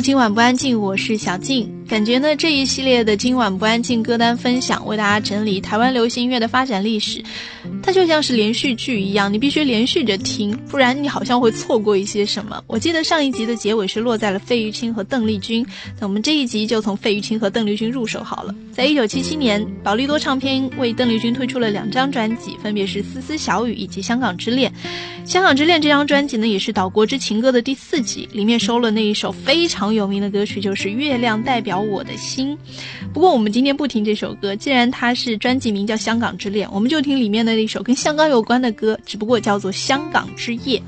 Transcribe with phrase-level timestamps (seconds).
[0.00, 1.72] 今晚不安静，我是小静。
[1.88, 7.22] 感觉呢，这一系列的今晚不安静歌单分享，为大家整理台湾流行音乐的发展历史，
[7.82, 12.62] 它就像是连续剧一样，你必须连续着听，不然你好像会错过一些什么。
[12.66, 15.64] 我记得上一集的结尾是落在了费玉清和邓丽君，
[15.98, 18.54] 那我们这一集就从费玉清和邓丽君入手好了。
[18.72, 24.70] 在一九七七年，宝丽多唱片为邓丽君推出了两张专辑，分别是《丝丝小雨》以及《香港之恋》。
[25.28, 31.80] 《香港之恋》这张专辑呢，也是岛国之情歌的第四集，里面收了那一首非常有名的歌曲，就是《月亮代表》。
[31.86, 32.56] 我的心，
[33.12, 40.78] 不过我们今天不听这首歌，既然它是专辑名叫《香港之恋》，我们就听里面的那首跟香港有关的歌，只不过叫做《香港之夜》。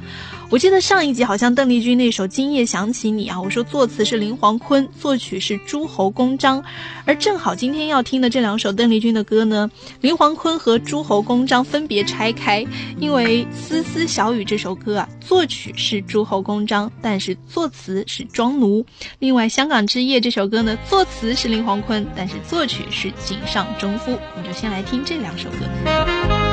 [0.51, 6.65] 我记得上一集好像邓丽君那首《今夜想起你》啊，我说作词是林煌坤，作曲是朱侯公章，
[7.05, 12.65] 而正好今天要听的这两首邓丽君的歌呢，林煌坤和朱侯公章分别拆开，
[12.99, 18.83] 因为《丝丝小雨》这首歌啊，作曲是朱侯公章，但是作词是庄奴；
[19.19, 24.13] 另外《香港之夜》这首歌呢，作词是林煌坤，但是作曲是井上忠夫。
[24.35, 26.48] 我们就先来听这两首歌。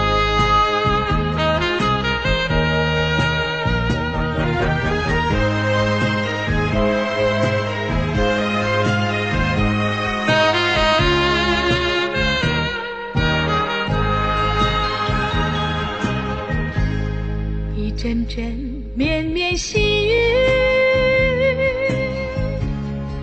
[18.05, 20.13] 阵阵绵绵细雨，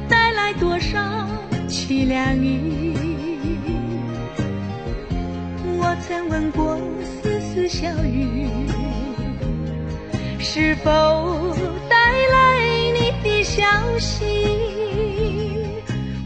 [0.09, 0.99] 带来多少
[1.69, 2.93] 凄凉意？
[5.79, 8.49] 我曾问过丝丝小雨，
[10.41, 10.91] 是否
[11.89, 12.59] 带来
[12.93, 13.63] 你的消
[14.01, 14.25] 息？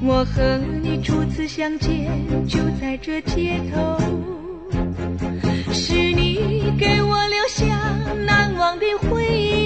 [0.02, 2.08] 我和你初次相见，
[2.48, 3.98] 就在这街头。
[5.72, 7.64] 是你给我留下
[8.24, 9.65] 难忘的回忆。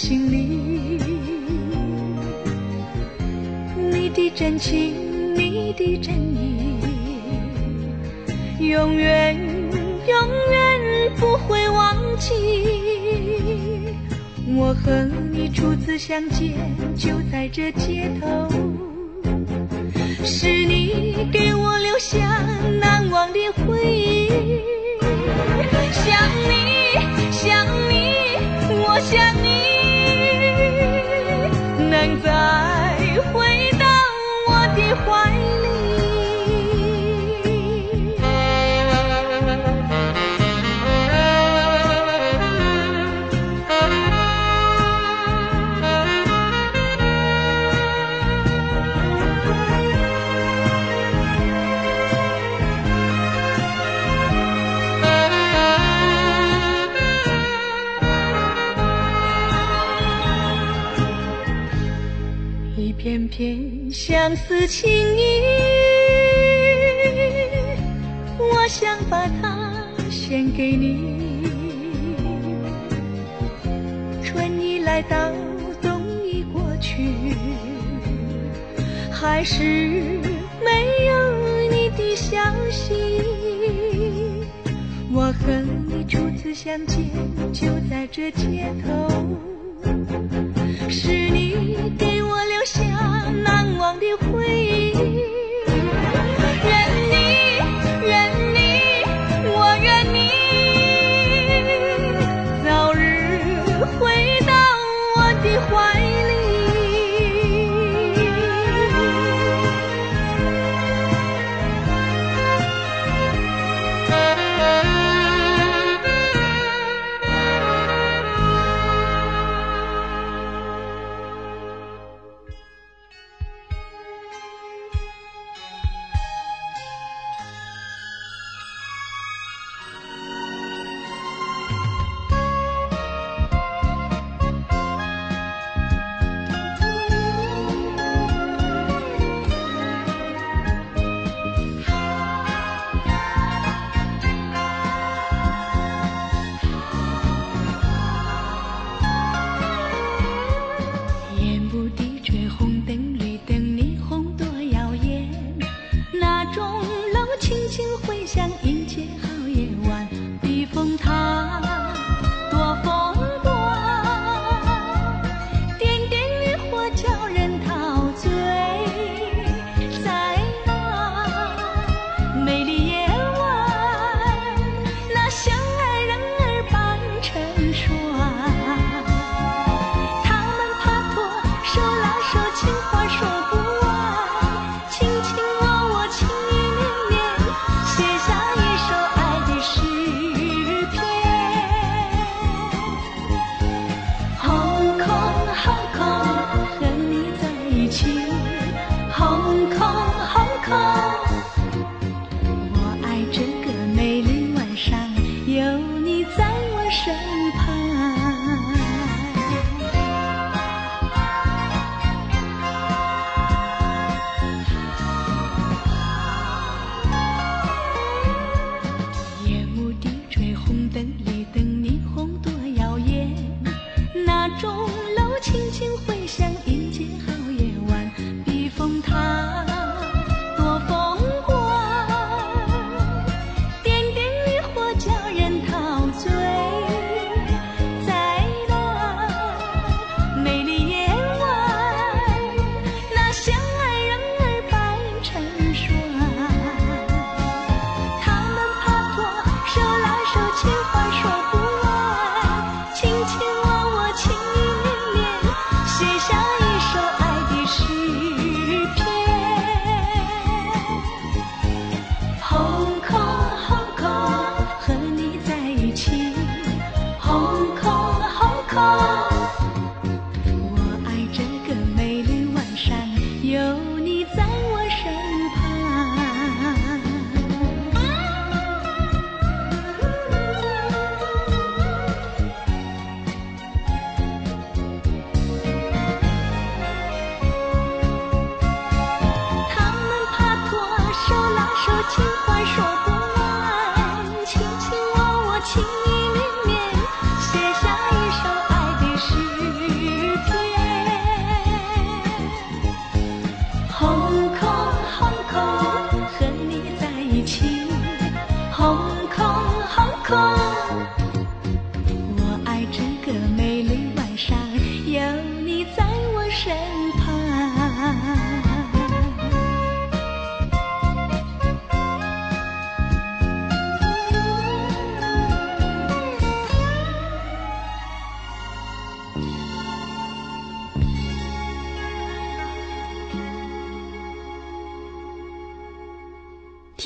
[0.00, 0.38] 心里，
[3.90, 4.94] 你的真情，
[5.34, 6.78] 你的真意，
[8.68, 9.36] 永远
[10.06, 12.32] 永远不会忘记。
[14.54, 16.54] 我和你初次相见，
[16.96, 18.48] 就在这街头。
[20.24, 22.40] 是你给我留下
[22.80, 24.28] 难忘的回忆，
[25.90, 26.16] 想
[26.48, 26.52] 你
[27.32, 28.14] 想你，
[28.86, 29.67] 我想你，
[31.88, 32.77] 能再
[64.28, 65.27] 相思情意，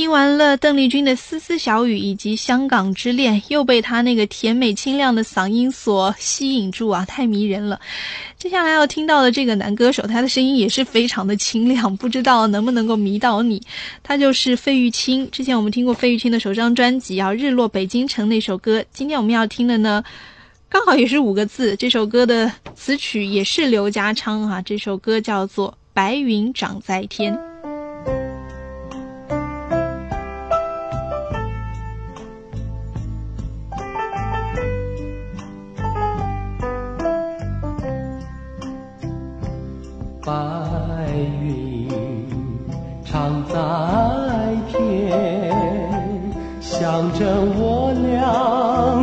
[0.03, 7.79] 听完了邓丽君的《丝丝小雨》以及《香港之恋》，又被她那个甜美清亮的嗓音所吸引住啊，太迷人了。
[8.37, 13.63] 接下来要听到的这个男歌手，他的声音也是非常的清亮，不知道能不能够迷倒你。
[14.03, 15.31] 他就是费玉清。
[15.31, 18.85] 之前我们听过费玉清的首张专辑啊，《日落北京城》那首歌。
[18.93, 20.03] 今天我们要听的呢，
[20.69, 21.77] 刚好也是五个字。
[21.77, 27.32] 这首歌的词曲也是刘家昌啊，这首歌叫做《白云长在天》。
[40.24, 40.32] 白
[41.43, 41.88] 云
[43.05, 43.55] 常在
[44.69, 45.52] 天
[46.60, 47.26] 想着
[47.56, 49.02] 我俩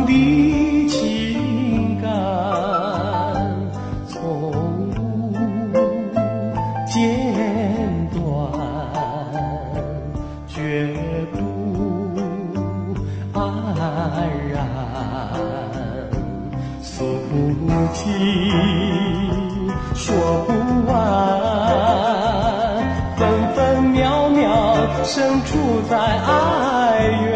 [25.90, 27.34] 在哀怨，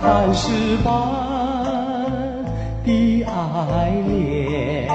[0.00, 0.48] 叹世
[0.82, 0.88] 般
[2.82, 4.88] 的爱恋。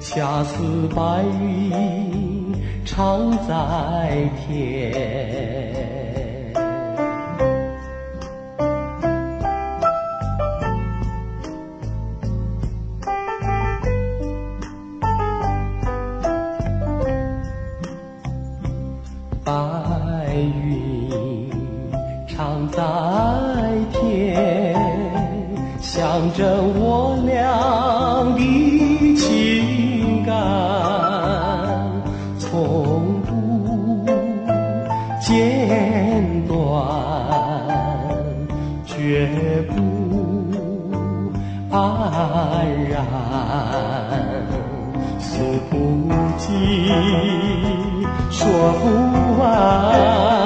[0.00, 2.52] 恰似白云
[2.84, 5.95] 常在天。
[26.36, 28.40] 着我俩的
[29.16, 30.34] 情感，
[32.38, 34.04] 从不
[35.18, 36.54] 间断，
[38.84, 39.26] 绝
[39.70, 39.74] 不
[41.70, 41.74] 黯
[42.90, 42.94] 然。
[45.18, 45.40] 诉
[45.70, 45.74] 不
[46.36, 46.52] 尽，
[48.30, 48.44] 说
[48.82, 48.84] 不
[49.40, 50.45] 完。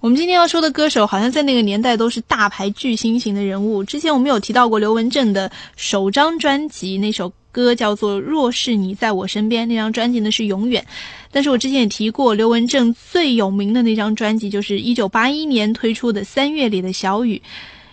[0.00, 3.84] 我们今天要说的歌手，好像在那个年代都是大牌巨星型的人物。
[3.84, 10.82] 之前我们有提到过刘文正的首张专辑，那首歌叫做《若是你在我身边》，那张专辑呢是《永远》。
[11.30, 17.36] 但是我之前也提过，刘文正最有名的那张专辑，就是一九八一年推出的《三月里的小雨》。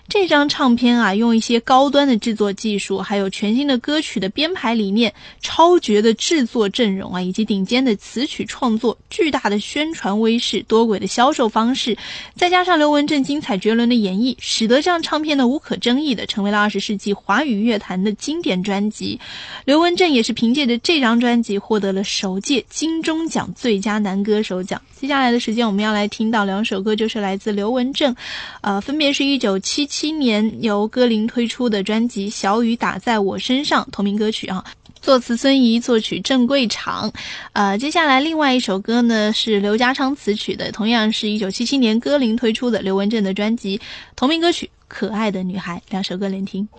[0.10, 11.98] 这张唱片啊，用一些高端的制作技术，还有全新的歌曲的编排理念、超绝的制作阵容啊，以及顶尖的词曲创作、巨大的宣传威势、多轨的销售方式，
[12.36, 19.20] 再加上刘文正精彩绝伦的演绎，使得这张唱片呢无可争议的成为了二十世纪华语乐坛的经典专辑。
[19.66, 24.82] 刘文正也是凭借着这张专辑获得了首届金钟奖最佳男歌手奖。
[24.96, 28.16] 接下来的时间，我们要来听到两首歌，就是来自刘文正，
[28.62, 29.97] 呃，分别是一九七七。
[30.00, 34.64] 七年由歌林推出的专辑《小雨打在我身上》同名歌曲啊，
[35.02, 37.12] 作词孙怡，作曲郑贵长。
[37.54, 43.82] 呃，接下来另外一首歌呢是刘家昌词曲的，同样是一九七七年歌林推出的刘文正的专辑
[44.16, 45.78] 同名歌曲《可爱的女孩》。
[45.90, 46.70] 两首歌连听。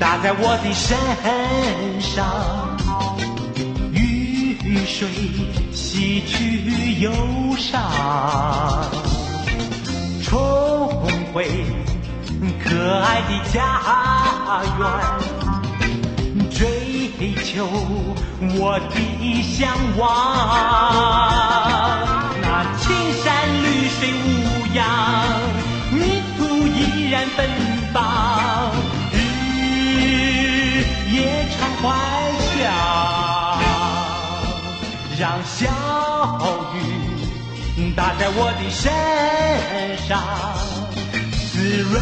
[0.00, 0.96] 打在我的身
[2.00, 2.26] 上，
[3.92, 5.06] 雨水
[5.72, 7.12] 洗去忧
[7.58, 7.82] 伤，
[10.24, 10.32] 重
[11.34, 11.44] 回
[12.64, 13.60] 可爱的家
[14.78, 14.82] 园，
[16.50, 16.58] 追
[17.44, 17.68] 求
[18.58, 18.96] 我的
[19.42, 20.00] 向往。
[22.40, 22.82] 那青
[23.22, 23.28] 山
[23.62, 24.26] 绿水无
[24.74, 24.82] 恙，
[25.92, 27.38] 泥土依然芬
[27.92, 28.49] 芳。
[31.82, 31.88] 怀
[32.54, 32.72] 想，
[35.18, 35.66] 让小
[36.74, 36.76] 雨
[37.96, 38.92] 打在我的身
[40.06, 40.20] 上，
[41.52, 41.92] 滋润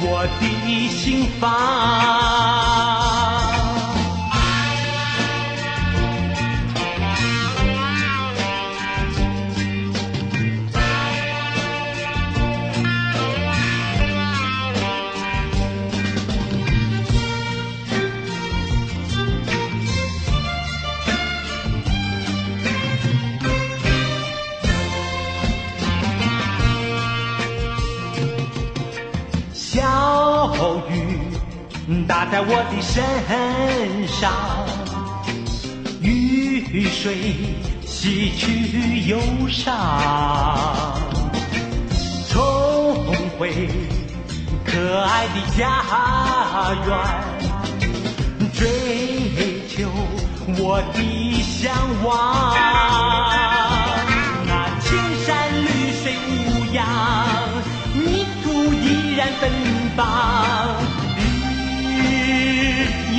[0.00, 0.42] 我的
[0.88, 1.42] 心房。
[32.32, 33.04] 在我的身
[34.08, 34.32] 上，
[36.00, 37.36] 雨水
[37.84, 39.20] 洗去忧
[39.50, 39.76] 伤，
[42.30, 43.04] 重
[43.38, 43.68] 回
[44.64, 45.84] 可爱的家
[46.86, 46.90] 园，
[48.54, 49.90] 追求
[50.56, 51.70] 我的向
[52.02, 52.56] 往。
[54.46, 54.96] 那青
[55.26, 55.28] 山
[55.60, 56.16] 绿水
[56.48, 56.80] 无恙，
[57.92, 59.52] 泥土依然芬
[59.94, 60.00] 芳。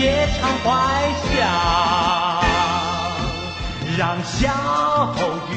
[0.04, 0.68] 夜长怀
[1.32, 1.48] 想，
[3.98, 4.36] 让小
[5.50, 5.54] 雨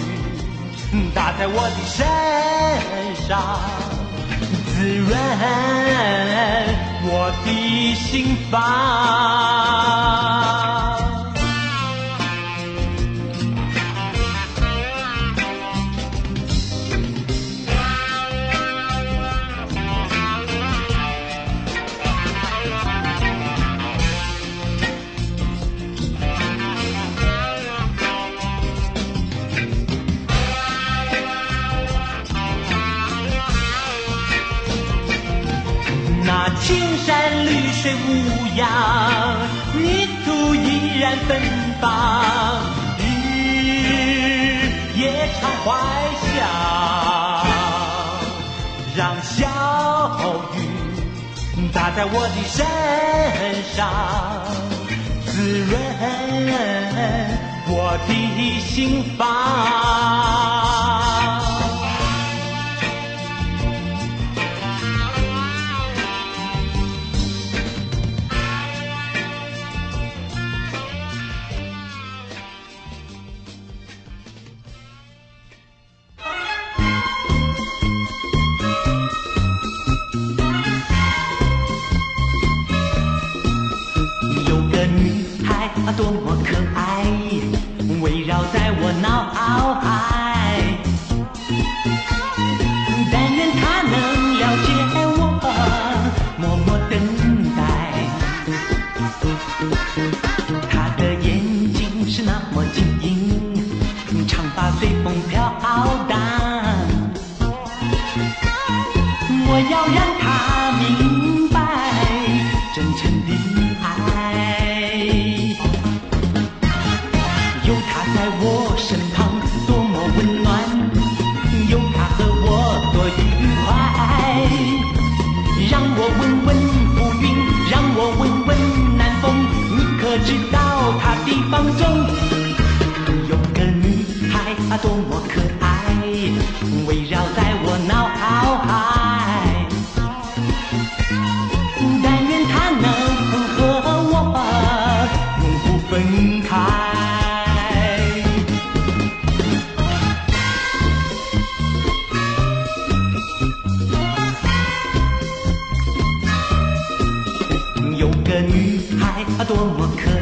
[1.13, 2.07] 打在我的身
[3.27, 3.29] 上，
[4.69, 5.11] 滋润
[7.03, 7.11] 我
[7.45, 7.47] 的
[7.97, 8.55] 心房。
[37.87, 38.11] 水无
[38.57, 38.67] 恙，
[39.75, 41.41] 泥土依然芬
[41.81, 41.85] 芳。
[42.99, 43.01] 日
[44.97, 45.71] 夜常怀
[46.35, 46.35] 想，
[48.97, 49.47] 让小
[50.57, 50.59] 雨
[51.73, 52.67] 打在我的身
[53.77, 53.79] 上，
[55.25, 55.79] 滋润
[57.69, 58.11] 我的
[58.63, 59.25] 心房。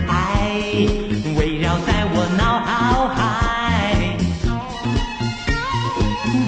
[0.08, 0.50] 爱，
[1.36, 2.42] 围绕在我脑
[3.14, 3.18] 海。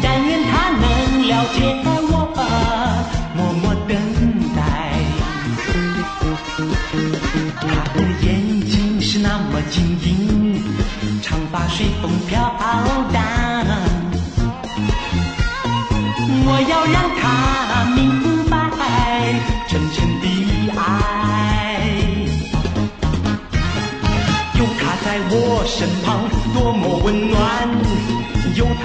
[0.02, 0.82] 但愿他能
[1.28, 1.56] 了解
[2.10, 2.14] 我，
[3.34, 3.90] 默默等
[4.54, 4.58] 待。
[7.60, 8.26] 他的眼
[8.66, 10.62] 睛是那么晶莹，
[11.22, 12.34] 长发随风飘
[13.12, 13.22] 荡。
[16.48, 17.65] 我要让他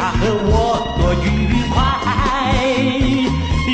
[0.01, 1.29] 他和我多愉
[1.69, 1.77] 快。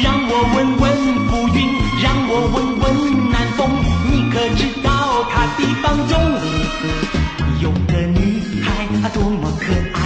[0.04, 0.84] 让我问问
[1.30, 1.58] 浮云，
[2.04, 2.84] 让我问问
[3.32, 3.72] 南风，
[4.12, 6.12] 你可知道他的芳踪？
[7.62, 8.68] 有个女孩，
[9.02, 9.98] 她多么可爱，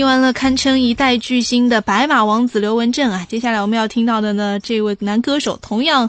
[0.00, 6.08] 听完了堪称一代巨星的白马王子刘文正啊，接下来我们要听到的呢，这位男歌手同样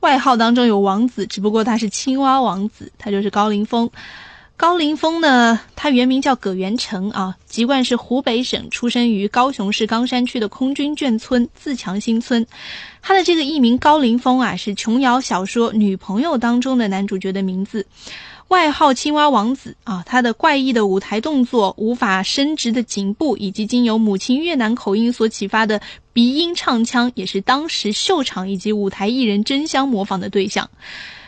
[0.00, 3.88] 外号当中有王子，只不过他是青蛙王子，他就是高凌风。
[4.58, 12.46] 高凌风呢，他原名叫葛元成啊，籍贯是湖北省，出生于高雄市冈山区的空军眷村自强新村。
[13.00, 17.86] 他的这个艺名高凌风啊，是琼瑶小说《女朋友》当中的男主角的名字。
[18.50, 25.80] 外号青蛙王子啊，他的怪异的舞台动作、无法伸直的颈部，以及经由母亲越南口音所启发的
[26.12, 30.68] 鼻音唱腔，也是当时秀场以及舞台艺人争相模仿的对象。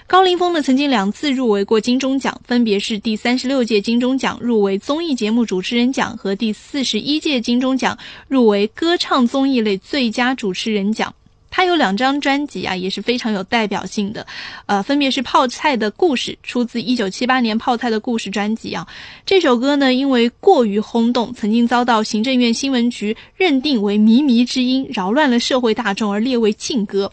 [0.08, 11.14] 高凌风呢，曾经两次入围过金钟奖，分别是第三十六届金钟奖入围综艺节目主持人奖和第四十一届金钟奖入围歌唱综艺类最佳主持人奖。
[11.52, 14.26] 他有两张专辑啊，也是非常有代表性的，
[14.64, 18.88] 呃，分别是《泡菜的故事》，出自一九七八年《泡菜的故事》专辑啊。
[19.26, 27.12] 这首歌呢，因为过于轰动，曾经遭到行政院新闻局认定为靡靡之音，扰乱了社会大众，而列为禁歌。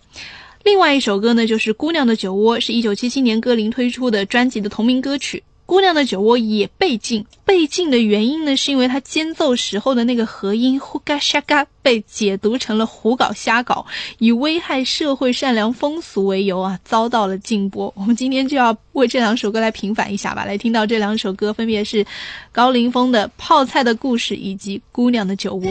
[0.64, 5.38] 另外一首歌呢，就是《姑娘的酒窝》，是一九七七年歌林推出的专辑的同名歌曲。
[5.70, 13.86] 《姑娘的酒窝》也被禁，被禁的原因呢，是因为它间奏时候的那个和音呼嘎沙嘎被解读成了胡搞瞎搞，
[14.18, 17.94] 以危害社会善良风俗为由啊，遭到了禁播。
[17.96, 22.04] 我们今天就要为这两首歌来平反一下吧，来听到这两首歌，分别是
[22.52, 25.62] 高凌风的《泡菜的故事》以及《姑娘的酒窝》。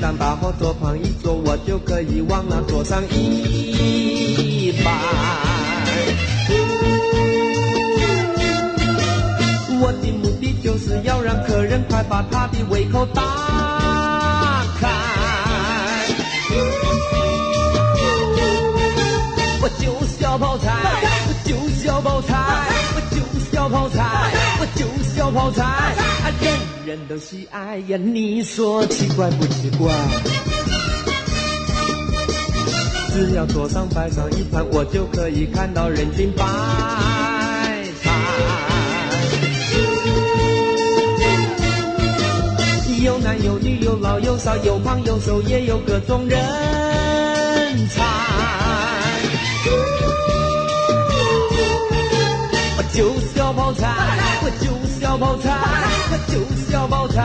[0.00, 4.92] 当大伙桌旁一坐，我就可以往那桌上一摆。
[9.80, 13.22] 我的目的就是要让客人快把他的胃口打
[14.80, 14.88] 开。
[19.60, 20.70] 我就是要泡菜，
[21.26, 22.36] 我就是要泡菜，
[22.94, 24.30] 我就是要泡菜，
[24.60, 25.64] 我就是要泡菜，
[26.88, 28.42] 人都喜爱呀，你。
[28.42, 29.92] 说奇怪不奇怪？
[33.12, 36.42] 只要桌上摆上一盘，我就可以看到人群百
[38.02, 38.10] 态。
[43.04, 46.38] 有男有女，有老有少，有胖有瘦，也有各种人
[47.88, 48.02] 才。
[52.78, 53.94] 我就是要泡菜，
[54.42, 55.48] 我就是要泡菜，
[56.10, 57.22] 他就是要泡菜，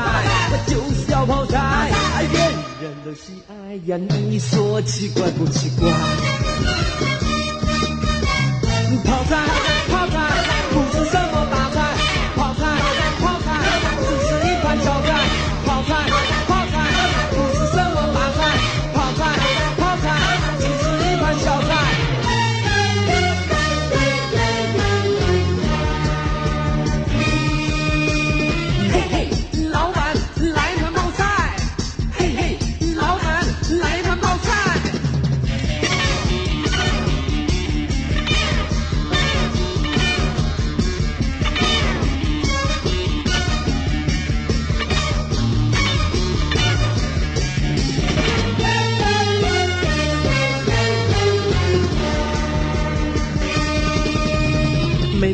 [0.52, 1.90] 他就是要泡菜。
[2.22, 2.42] 人
[2.82, 5.90] 人都喜爱呀，你说奇怪不奇怪？
[9.04, 9.48] 泡菜，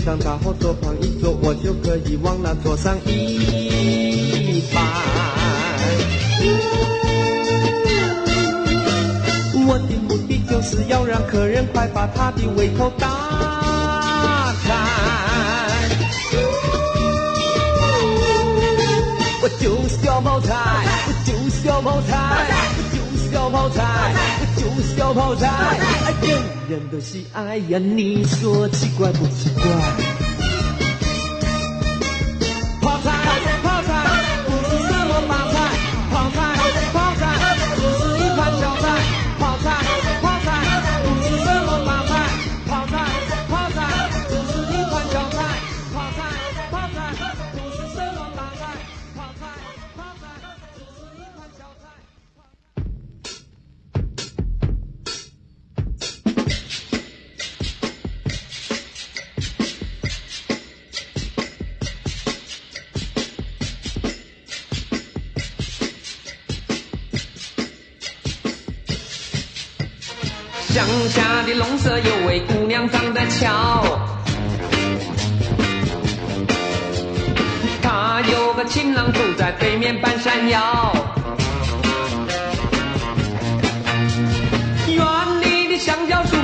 [0.09, 4.81] 每当大伙桌旁一坐，我就可以往那桌上一摆。
[9.67, 13.07] 我的目的就是要让客人快把他的胃口打
[14.63, 14.73] 开。
[19.43, 20.55] 我就是要泡菜，
[21.05, 22.17] 我就是要泡菜，
[22.77, 23.83] 我就是要泡菜，
[24.41, 25.47] 我就是要泡菜。
[26.69, 30.08] 人人都喜爱呀，你说奇怪不奇怪？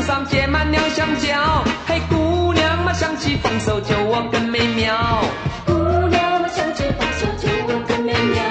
[0.05, 5.23] 上结满了香蕉，嘿，姑娘嘛想起丰收就我更美妙。
[5.65, 5.73] 姑
[6.09, 8.43] 娘们想起丰收就我更美妙。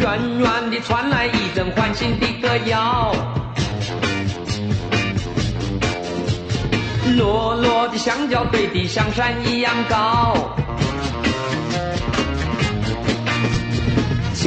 [0.00, 3.12] 远远地传来一阵欢欣的歌谣，
[7.16, 10.54] 落落的香蕉堆得像山一样高。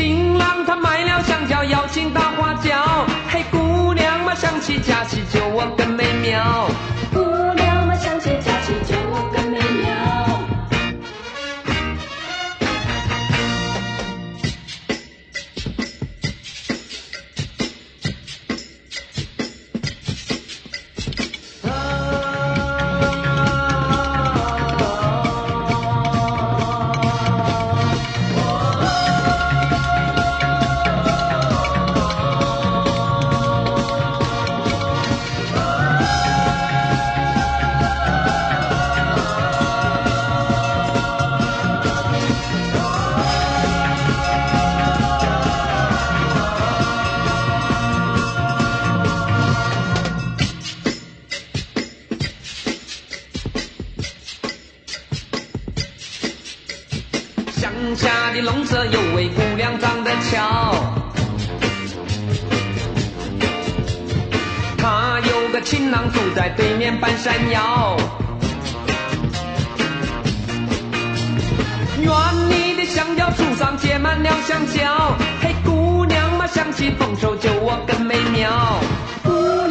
[0.01, 6.67] 情郎他买了香蕉，邀请大花轿，嘿，姑娘嘛想起佳期就我更美妙。
[7.13, 7.19] 姑
[7.53, 9.80] 娘们想起佳期就我更美妙。
[65.63, 67.95] 情郎总在对面半山腰。
[71.99, 72.09] 园
[72.49, 78.79] 里的香蕉树上结满了香蕉，嘿，姑娘嘛想起丰收就我更美妙。
[79.23, 79.70] 姑娘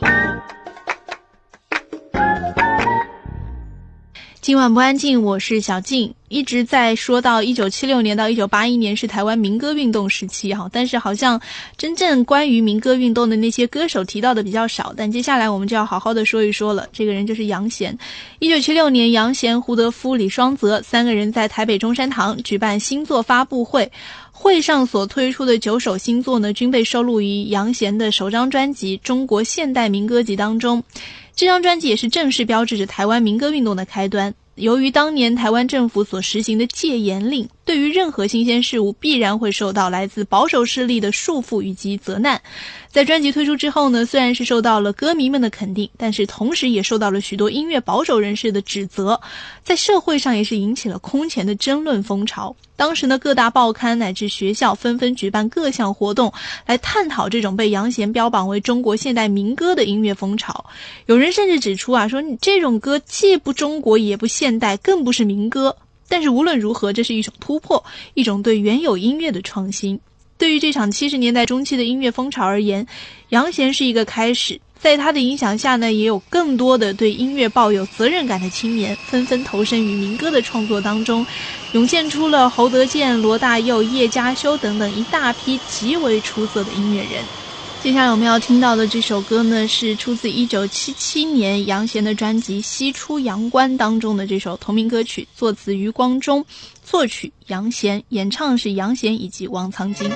[4.51, 6.13] 今晚不安静，我是小静。
[6.27, 11.39] 一直在说到一九七六年到一九八一年是台湾民歌运动时期哈，但是好像
[11.77, 14.93] 真正关于民歌运动的那些歌手提到的比较少。
[14.97, 16.85] 但接下来我们就要好好的说一说了。
[16.91, 17.97] 这个人就是杨贤。
[18.39, 23.89] 一九七六年，杨贤、胡德夫、李双泽三个人在台北中山堂举办新作发布会，
[24.33, 30.83] 会上所推出的九首新作呢，均被收录于杨贤的首张专辑《中国现代民歌集》当中。
[31.33, 34.33] 这张专辑也是正式标志着台湾民歌运动的开端。
[34.61, 42.41] 由于当年台湾政府所实行的戒严令，对于任何新鲜事物必然会受到来自保守势力的束缚以及责难。
[42.89, 49.21] 在专辑推出之后呢，虽然是受到了歌迷们的肯定，但是同时也受到了许多音乐保守人士的指责，
[49.63, 52.53] 在社会上也是引起了空前的争论风潮。
[52.75, 56.33] 当时呢，各大报刊乃至学校纷纷举办各项活动，
[56.65, 60.65] 来探讨这种被杨贤标榜为中国现代民歌的音乐风潮。
[61.05, 65.77] 有人甚至指出啊，说你这种歌既不中国也不现代，更不是民歌。
[66.11, 67.81] 但是无论如何，这是一种突破，
[68.15, 69.97] 一种对原有音乐的创新。
[70.37, 72.85] 对于这场七十年代中期的音乐风潮而言，
[73.29, 74.59] 杨贤是一个开始。
[74.77, 81.25] 在他的影响下呢，也有更多的对音乐抱有责任感的青年纷纷投身于民歌的创作当中，
[81.71, 87.29] 涌现出了侯德健、罗大佑、叶嘉修等等一大批极为出色的音乐人。
[87.83, 96.45] 接下来我们要听到的这首歌呢，是出自一九七七年杨贤的专辑《西出阳关》当中的这首同名歌曲，作词余光中，
[96.83, 100.11] 作曲杨贤，演唱是杨贤以及王苍金。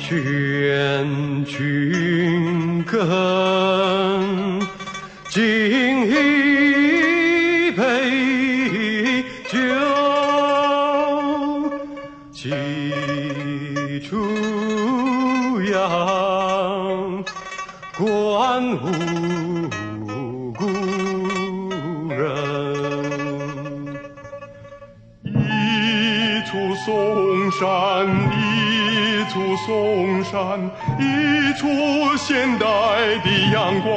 [0.00, 4.60] 劝君更
[5.28, 5.42] 尽
[12.36, 12.50] 几
[14.00, 14.14] 处
[15.72, 17.24] 阳
[17.96, 20.66] 关无故
[22.10, 22.28] 人，
[25.24, 26.52] 一处
[26.84, 27.64] 嵩山。
[28.36, 31.02] 一处嵩山，一
[31.54, 31.66] 处
[32.18, 32.66] 现代
[33.24, 33.90] 的阳关，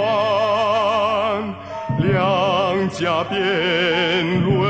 [1.99, 3.35] 两家辩
[4.41, 4.68] 论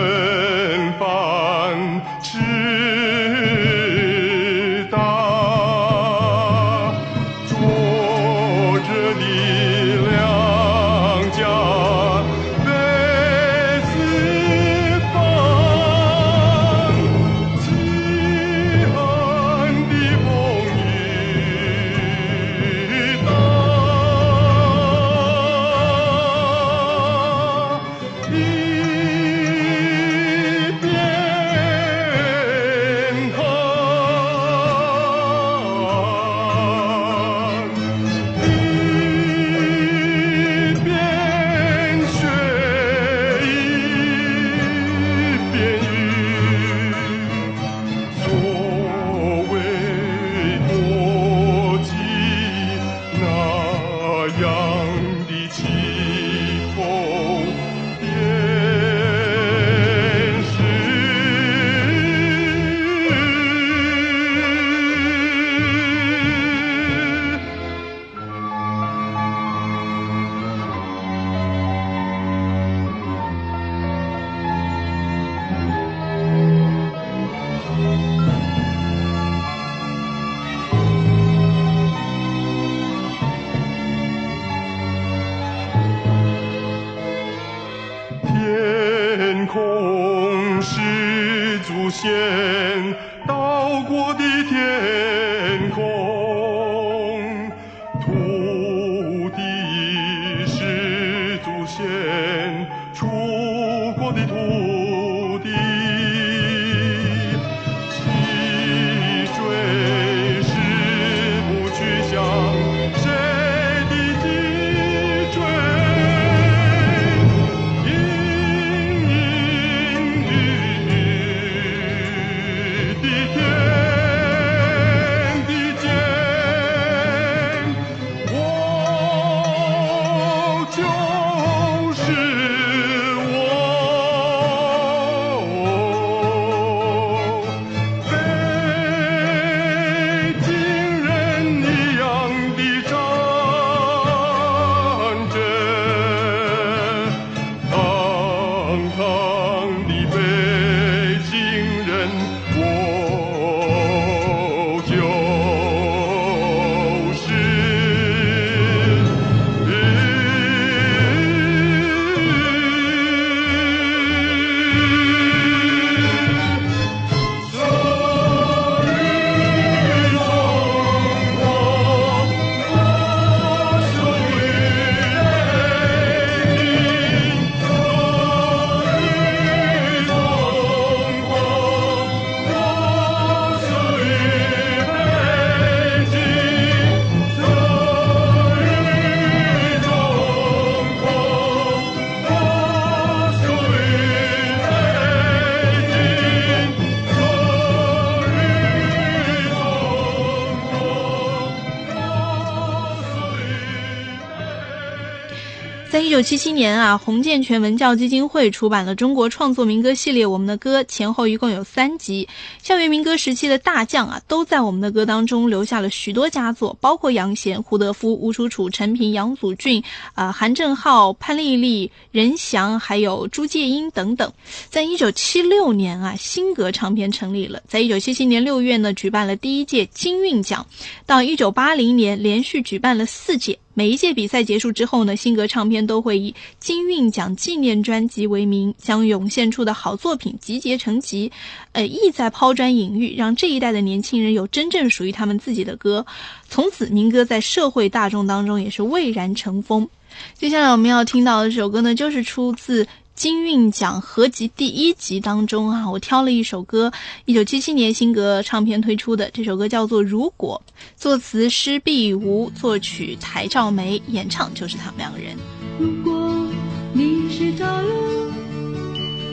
[206.19, 212.27] 九七七年啊，洪建全文教基金会出版了《中国创作民歌系列》，我们的歌前后一共有三集。
[212.61, 219.81] 校园民歌时期的大将啊，都在我们的歌当中留下了许多佳作，包括杨贤、胡德夫、吴楚楚、陈平、杨祖俊、
[220.13, 224.29] 啊、韩正浩、潘丽丽、任翔，还有朱介英等等。
[224.69, 227.61] 在一九七六年啊，新格唱片成立了。
[227.65, 230.67] 在一九七七年六月呢，举办了第一届金韵奖。
[231.05, 233.57] 到一九八零年，连续举办了四届。
[233.73, 241.31] 每一届比赛结束之后呢，新格唱片都会以金韵奖纪念专辑为名，将涌现出的好作品集结成集，
[241.71, 246.05] 呃，意在抛砖引玉，让这一代的年轻人有真正属于他们自己的歌。
[246.49, 249.87] 从此，民歌在社会大众当中也是蔚然成风。
[250.33, 252.85] 接下来我们要听到的这首歌呢，就是出自
[253.19, 256.93] 金韵奖合集第一集当中啊，我挑了一首歌，
[257.25, 260.61] 一九七七年新格唱片推出的这首歌叫做《如果》，
[260.95, 265.35] 作词施碧梧，作曲台兆梅，演唱就是他们两个人。
[265.77, 266.47] 如果
[266.93, 268.31] 你是朝露，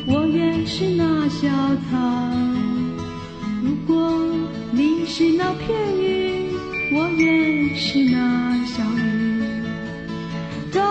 [0.09, 1.47] 我愿是那小
[1.89, 1.97] 草；
[3.63, 4.21] 如果
[4.73, 6.51] 你是那片云，
[6.93, 9.45] 我愿是那小雨。
[10.73, 10.83] 终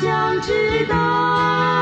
[0.00, 1.79] 想知道，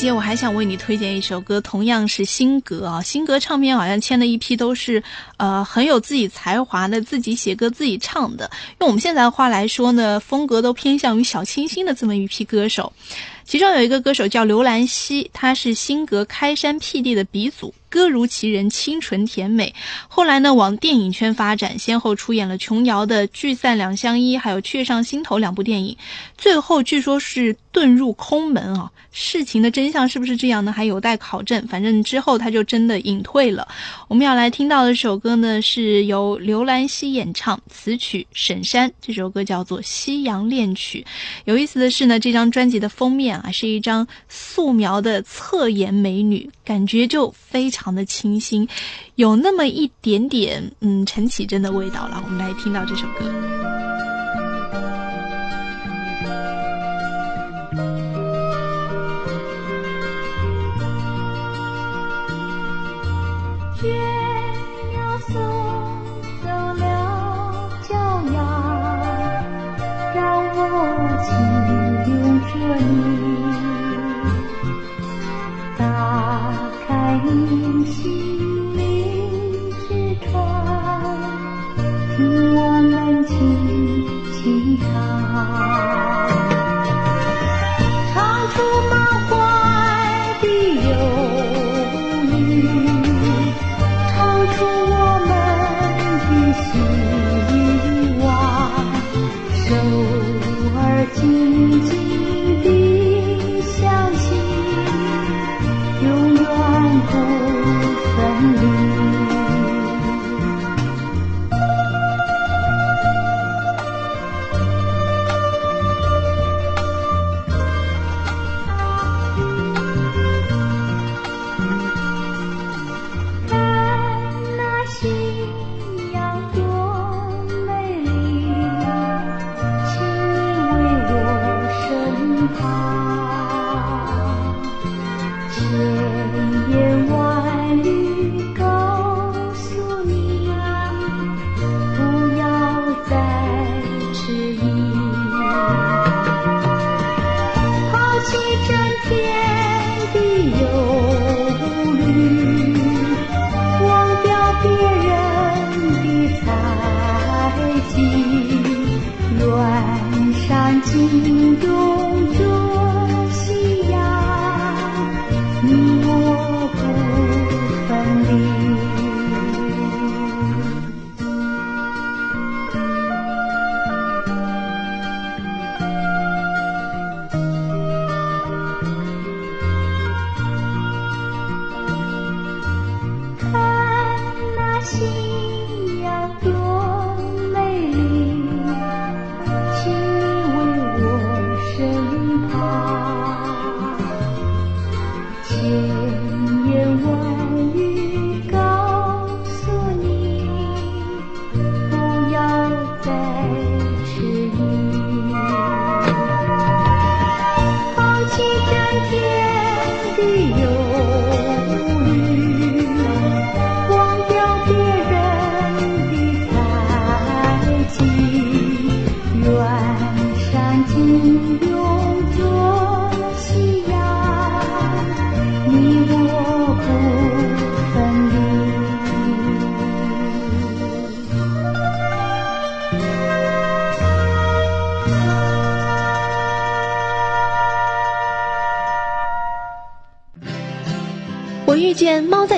[0.00, 3.02] 节，我还想为你推荐一首歌，同样是新格啊。
[3.02, 5.02] 新格唱片好像签的一批都是，
[5.36, 8.50] 呃，很有自己才华的，自己写歌、自己唱的。
[8.78, 12.90] 用我们现在的话来说呢，风格都偏向于小清新的这么一批歌手。
[13.44, 17.74] 其中有一个歌手叫刘兰希，他是新格开山辟地的鼻祖。
[17.90, 19.74] 歌如其人，清纯甜美。
[20.08, 25.96] 后来呢，往电影圈发展，先后出演了琼瑶的《聚散两相依》还有《却上心头》两部电影，
[26.38, 28.90] 最后据说是遁入空门啊。
[29.12, 30.70] 事情的真相是不是这样呢？
[30.70, 31.66] 还有待考证。
[31.66, 33.66] 反正之后他就真的隐退了。
[34.06, 38.92] 我们要来听到的这首歌呢，是由刘兰希演唱，词曲沈山。
[39.02, 41.04] 这首歌叫做《夕阳恋曲》。
[41.44, 48.68] 有意思的是呢，这张专辑的封面啊，是一张素描的侧颜美女，感觉就非常常的清新，
[49.14, 52.22] 有那么一点点嗯陈绮贞的味道了。
[52.22, 53.24] 我们来听到这首歌。
[63.80, 63.86] 倦
[64.90, 65.32] 鸟送
[66.42, 66.84] 走了
[67.88, 67.96] 脚
[68.34, 68.38] 丫，
[70.14, 70.20] 让
[70.52, 70.58] 我
[71.24, 71.28] 轻
[72.12, 72.12] 拥
[72.44, 72.52] 着
[72.84, 72.92] 你，
[75.78, 75.80] 打
[76.86, 76.88] 开
[77.24, 77.59] 你
[77.90, 78.29] 心灵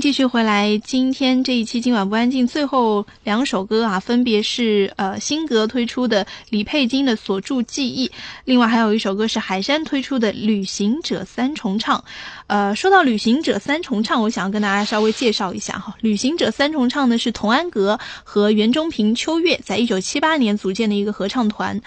[0.00, 0.78] 继续回来。
[0.78, 8.08] 今天这一期今晚不安静，最后两首歌啊，分别是呃辛格推出的李佩金的《锁住记忆》，
[8.44, 11.98] 另外还有一首歌是海山推出的《旅行者三重唱》。
[12.46, 21.80] 呃，说到《旅行者三重唱》，我想要跟大家稍微介绍一下哈，《旅行者三重唱》呢是童安格和袁中平、秋月在一九七八年组建的一个合唱团。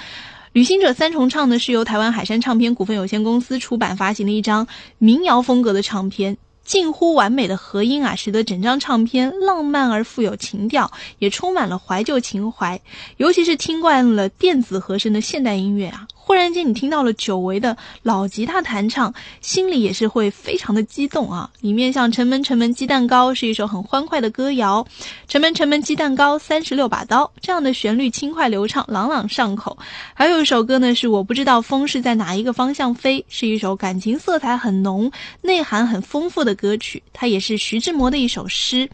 [0.54, 6.38] 旅行者三重唱呢是由台湾海山唱片股份有限公司出版发行的一张民谣风格的唱片。
[6.68, 12.80] 近乎完美的合音啊，使得整张唱片浪漫而富有情调，也充满了怀旧情怀。
[13.16, 21.50] 尤其是听惯了电子和声的现代音乐啊，忽然间你听到了久违的老吉他弹唱，心里也是会非常的激动啊。
[21.62, 24.86] 里面像《城门城门鸡蛋糕》是一首很欢快的歌谣，
[25.32, 29.78] 《城门城门鸡蛋糕》三十六把刀这样的旋律轻快流畅，朗朗上口。
[30.14, 35.10] 还有一首歌呢是我不知道风是在哪一个方向飞，是一首感情色彩很浓、
[35.42, 38.90] 内涵很丰富的歌曲，它也是徐志摩的一首诗。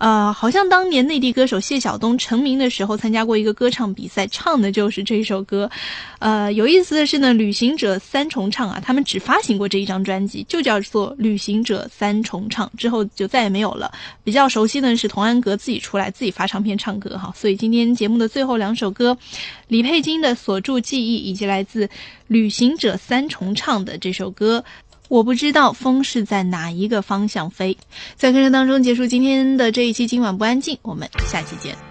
[0.00, 5.70] 呃，好像当年内地歌手谢晓东成名的时候，参加过一个歌唱比赛，唱的就是这首歌。
[6.20, 13.92] 呃，有意思的是呢，旅行者三重唱啊，他们只发行过这一张专辑，就叫做旅行者三重唱，之后就再也没有了。
[14.24, 19.14] 比较熟悉的是童安格自己出来自己发唱片唱歌哈，所以今天节目的最后两首歌，
[19.68, 21.86] 李佩金的《锁住记忆》以及来自
[22.26, 24.64] 旅行者三重唱的这首歌。
[25.10, 27.76] 我不知道风是在哪一个方向飞，
[28.14, 30.06] 在课程当中结束今天的这一期。
[30.06, 31.89] 今晚不安静，我们下期见。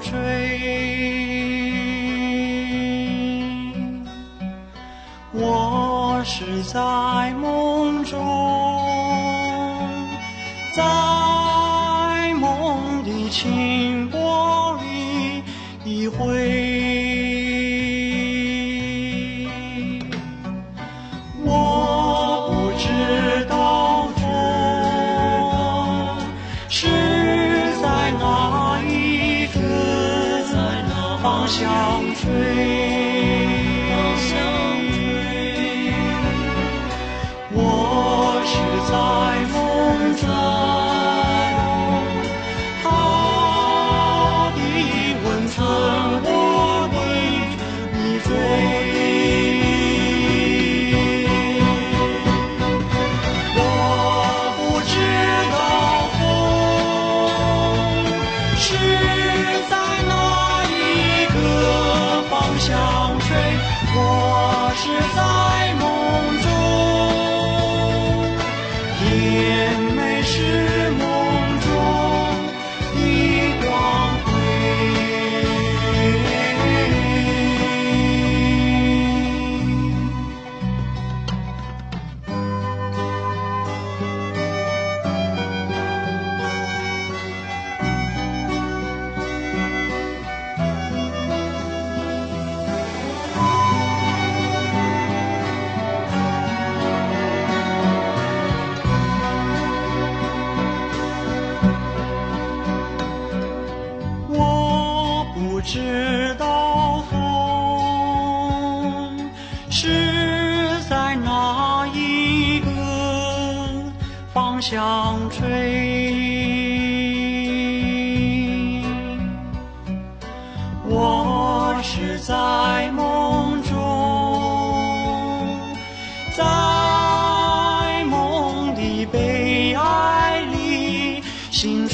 [0.00, 0.67] 谁吹
[31.22, 31.66] 方向
[32.14, 32.78] 吹。
[37.50, 38.56] 我是
[38.90, 40.67] 在风中。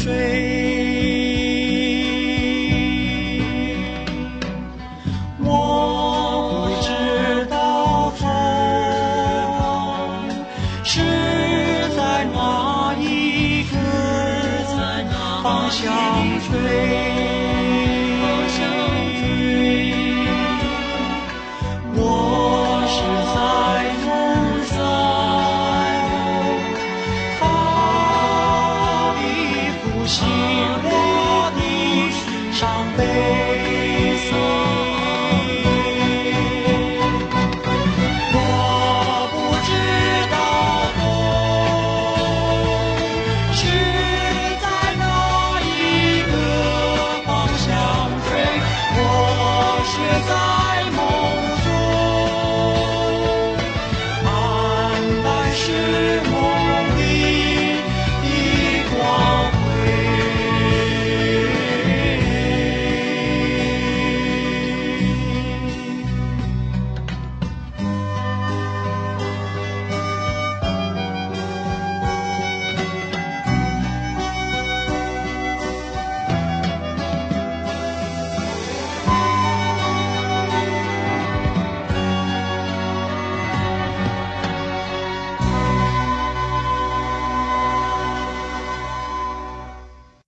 [0.04, 0.33] shame.